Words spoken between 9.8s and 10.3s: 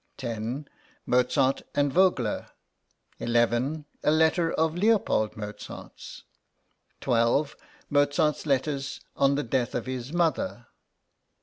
his